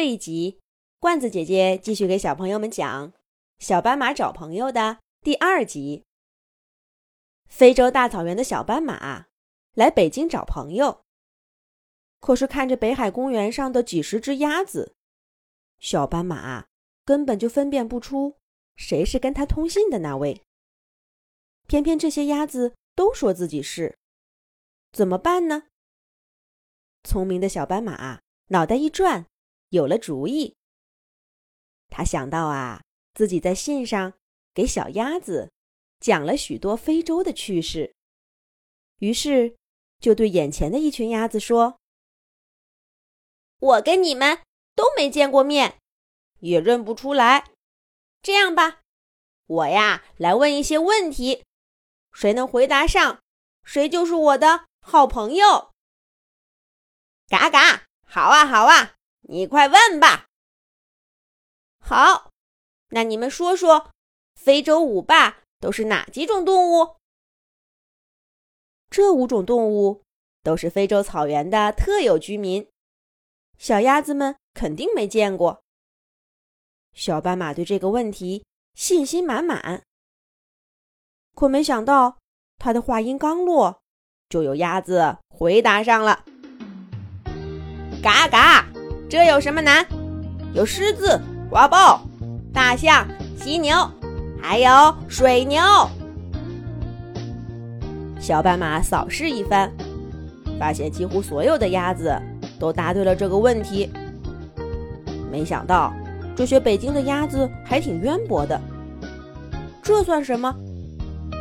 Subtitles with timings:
[0.00, 0.58] 这一集，
[0.98, 3.12] 罐子姐姐继续给小朋友们讲
[3.58, 6.06] 《小斑马找朋友》的第二集。
[7.50, 9.26] 非洲大草原的小斑马
[9.74, 11.02] 来北京找朋友，
[12.18, 14.96] 可是看着北海公园上的几十只鸭子，
[15.78, 16.64] 小斑马
[17.04, 18.38] 根本就分辨不出
[18.76, 20.40] 谁是跟他通信的那位。
[21.66, 23.98] 偏偏这些鸭子都说自己是，
[24.92, 25.64] 怎么办呢？
[27.04, 29.26] 聪明的小斑马脑袋一转。
[29.70, 30.56] 有了主意，
[31.88, 32.82] 他想到啊，
[33.14, 34.14] 自己在信上
[34.52, 35.50] 给小鸭子
[35.98, 37.94] 讲了许多非洲的趣事，
[38.98, 39.56] 于是
[40.00, 41.78] 就对眼前的一群鸭子说
[43.58, 44.42] ：“我跟你们
[44.74, 45.78] 都没见过面，
[46.40, 47.50] 也认不出来。
[48.22, 48.80] 这样吧，
[49.46, 51.44] 我呀来问一些问题，
[52.12, 53.22] 谁能回答上，
[53.62, 55.70] 谁就是我的好朋友。”
[57.28, 58.96] 嘎嘎，好啊，好啊。
[59.30, 60.26] 你快问吧。
[61.78, 62.32] 好，
[62.88, 63.92] 那你们说说，
[64.34, 66.96] 非洲五霸都是哪几种动物？
[68.90, 70.02] 这五种动物
[70.42, 72.68] 都是非洲草原的特有居民，
[73.56, 75.62] 小鸭子们肯定没见过。
[76.92, 78.44] 小斑马对这个问题
[78.74, 79.84] 信心满满，
[81.36, 82.18] 可没想到
[82.58, 83.80] 他的话音刚落，
[84.28, 86.24] 就有鸭子回答上了
[88.02, 88.66] ：“嘎嘎。”
[89.10, 89.84] 这有什么难？
[90.54, 92.00] 有狮子、花豹、
[92.54, 93.04] 大象、
[93.36, 93.74] 犀牛，
[94.40, 94.70] 还有
[95.08, 95.60] 水牛。
[98.20, 99.68] 小斑马扫视一番，
[100.60, 102.16] 发现几乎所有的鸭子
[102.56, 103.90] 都答对了这个问题。
[105.28, 105.92] 没想到
[106.36, 108.60] 这些北京的鸭子还挺渊博的。
[109.82, 110.54] 这算什么？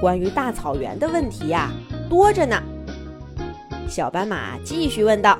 [0.00, 1.70] 关于大草原的问题呀，
[2.08, 2.62] 多着呢。
[3.86, 5.38] 小斑马继续问道。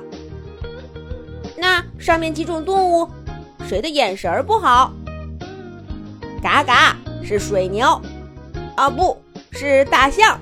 [1.59, 3.07] 那上面几种动物，
[3.67, 4.93] 谁的眼神不好？
[6.41, 8.01] 嘎嘎是水牛，
[8.75, 9.21] 啊不
[9.51, 10.39] 是大象，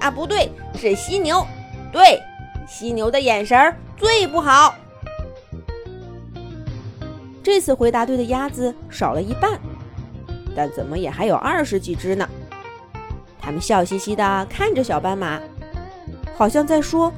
[0.00, 1.46] 啊不对是犀牛，
[1.92, 2.20] 对，
[2.66, 4.74] 犀牛的眼神最不好。
[7.42, 9.60] 这次回答对的鸭子少了一半，
[10.56, 12.28] 但怎么也还有二十几只呢。
[13.40, 15.38] 他们笑嘻嘻地看着小斑马，
[16.34, 17.12] 好像在说：“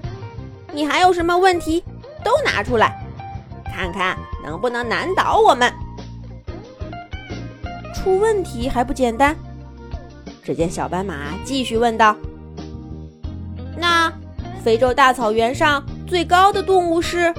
[0.74, 1.82] 你还有什么问题，
[2.22, 3.02] 都拿出来。”
[3.74, 5.72] 看看能不能难倒我们？
[7.94, 9.36] 出问题还不简单？
[10.42, 12.14] 只见小斑马继续问道
[13.76, 14.12] ：“那
[14.62, 17.34] 非洲大草原上最高的动物是？”“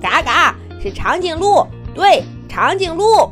[0.00, 1.66] 嘎嘎，是长颈鹿。
[1.94, 3.30] ”“对，长颈鹿。”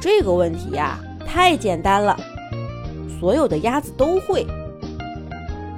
[0.00, 2.18] 这个问题呀，太简单了，
[3.20, 4.46] 所有的鸭子都会。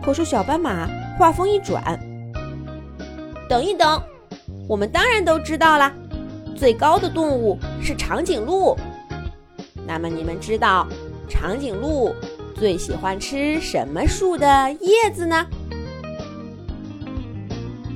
[0.03, 0.89] 可是小斑马
[1.19, 1.99] 话锋一转
[3.49, 4.01] ：“等一等。”
[4.71, 5.93] 我们当然都知道啦，
[6.57, 8.77] 最高的动物是长颈鹿。
[9.85, 10.87] 那么你们知道
[11.29, 12.15] 长颈鹿
[12.55, 15.45] 最喜欢吃什么树的叶子呢？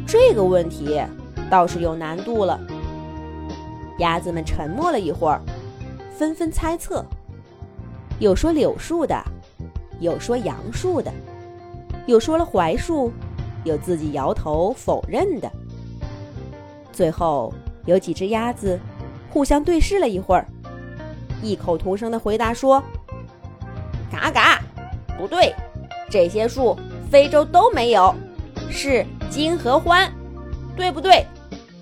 [0.04, 1.00] 这个问题
[1.48, 2.58] 倒是有难度了。
[4.00, 5.40] 鸭子们沉默了一会儿，
[6.18, 7.06] 纷纷猜测，
[8.18, 9.16] 有说柳树的，
[10.00, 11.12] 有说杨树的，
[12.06, 13.12] 有说了槐树，
[13.62, 15.48] 有自己摇头否认的。
[16.94, 17.52] 最后，
[17.86, 18.78] 有几只鸭子
[19.28, 20.46] 互相对视了一会儿，
[21.42, 22.80] 异口同声的回答说
[24.10, 24.62] ：“嘎嘎，
[25.18, 25.52] 不对，
[26.08, 26.78] 这些树
[27.10, 28.14] 非洲都没有，
[28.70, 30.08] 是金合欢，
[30.76, 31.26] 对不对？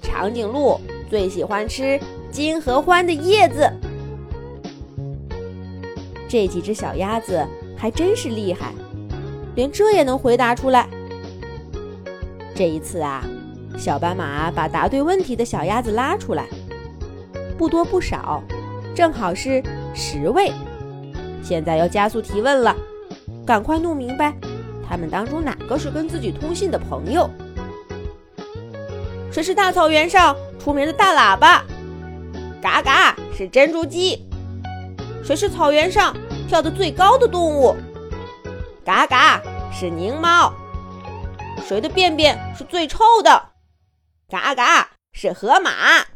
[0.01, 0.81] 长颈鹿
[1.11, 2.01] 最喜欢吃
[2.31, 3.71] 金合欢的叶子。”
[6.27, 7.47] 这几只小鸭子
[7.77, 8.73] 还真是厉害，
[9.55, 10.89] 连这也能回答出来。
[12.55, 13.23] 这一次啊。
[13.79, 16.47] 小斑马把答对问题的小鸭子拉出来，
[17.59, 18.43] 不多不少，
[18.95, 19.63] 正好是
[19.95, 20.53] 十位。
[21.43, 22.77] 现在要加速提问了，
[23.45, 24.33] 赶快弄明白，
[24.89, 27.29] 他们当中哪个是跟自己通信的朋友？
[29.33, 31.65] 谁是大草原上出名的大喇叭？
[32.61, 34.25] 嘎嘎是珍珠鸡。
[35.25, 36.15] 谁是草原上
[36.47, 37.75] 跳得最高的动物？
[38.85, 39.41] 嘎嘎
[39.73, 40.53] 是狞猫。
[41.67, 43.52] 谁的便便是最臭的？
[44.33, 46.07] 嘎嘎，是河马。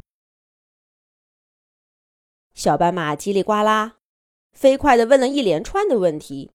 [2.54, 3.98] 小斑马叽里呱啦，
[4.52, 6.50] 飞快的问了一连串的问题。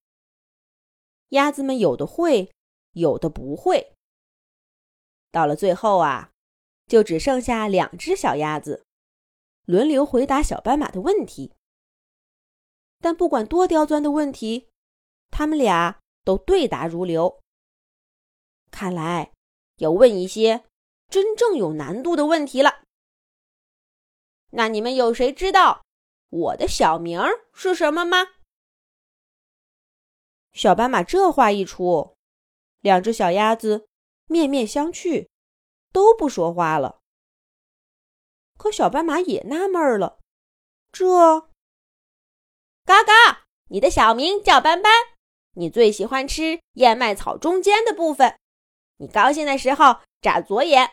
[1.29, 2.51] 鸭子们有的会，
[2.93, 3.95] 有的不会。
[5.29, 6.31] 到了最后啊，
[6.87, 8.83] 就只剩下两只小鸭子，
[9.65, 11.53] 轮流回答小斑马的问题。
[13.01, 14.67] 但不管多刁钻的问题，
[15.29, 17.39] 他们俩都对答如流。
[18.71, 19.31] 看来
[19.75, 20.65] 要问一些。
[21.11, 22.83] 真正有难度的问题了。
[24.51, 25.83] 那你们有谁知道
[26.29, 27.21] 我的小名
[27.53, 28.29] 是什么吗？
[30.53, 32.15] 小斑马这话一出，
[32.79, 33.87] 两只小鸭子
[34.25, 35.27] 面面相觑，
[35.91, 37.01] 都不说话了。
[38.57, 40.19] 可小斑马也纳闷了，
[40.91, 41.49] 这……
[42.85, 44.91] 嘎嘎，你的小名叫斑斑，
[45.55, 48.37] 你最喜欢吃燕麦草中间的部分。
[48.97, 50.91] 你高兴的时候眨左眼，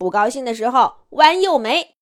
[0.00, 1.94] 不高兴的时候弯右眉。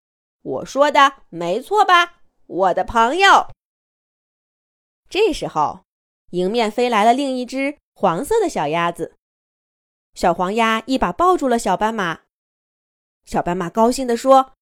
[0.43, 3.51] 我说的没错吧，我的朋友？
[5.11, 5.81] 这时候。
[6.31, 9.17] 迎面飞来了另一只黄色的小鸭子，
[10.13, 12.21] 小黄鸭一把抱住了小斑马。
[13.25, 14.53] 小斑马高兴地说：“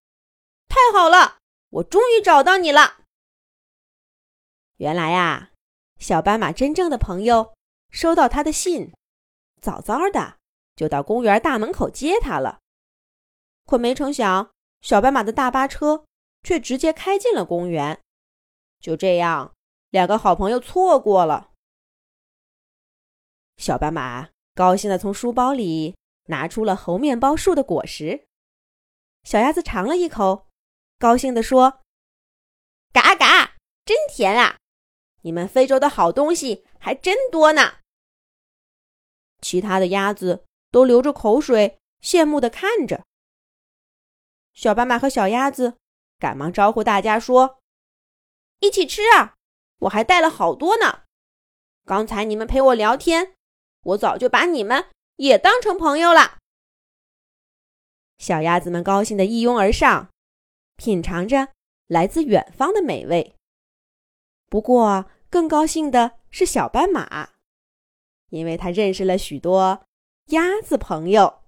[0.71, 1.39] 太好了，
[1.71, 2.99] 我终于找到你了。”
[4.79, 5.51] 原来呀，
[5.99, 7.55] 小斑马真正的朋友
[7.91, 8.93] 收到他的信，
[9.61, 10.37] 早早的
[10.77, 12.61] 就到公园大门口接他了。
[13.67, 16.07] 可没成想，小斑马的大巴车
[16.43, 18.01] 却直接开进了公园。
[18.81, 19.55] 就这样，
[19.91, 21.51] 两个好朋友错过了。
[23.57, 25.97] 小斑马高兴地从书包里
[26.27, 28.27] 拿出了猴面包树的果实，
[29.25, 30.47] 小鸭子尝了一口，
[30.99, 31.81] 高兴地说
[32.93, 34.59] ：“嘎嘎，真甜啊！
[35.23, 37.79] 你们非洲的好东西还真多呢。”
[39.43, 43.05] 其他的鸭子都流着口水，羡慕地看着。
[44.57, 45.77] 小斑马和小鸭子
[46.19, 47.61] 赶忙招呼大家说
[48.59, 49.37] ：“一起吃啊！
[49.81, 51.03] 我还带了好多呢。
[51.85, 53.35] 刚才你们陪我聊天。”
[53.87, 56.39] 我早就把你们也当成朋友了。
[58.19, 60.11] 小鸭子们高兴的一拥而上，
[60.75, 61.53] 品尝着
[61.87, 63.37] 来自远方的美味。
[64.49, 67.35] 不过，更高兴的是小斑马，
[68.31, 69.87] 因为它认识了许多
[70.31, 71.45] 鸭子朋友。